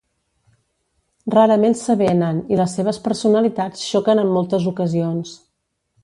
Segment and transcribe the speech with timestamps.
[1.33, 5.35] Rarament s'avenen i les seves personalitats xoquen en moltes ocasions.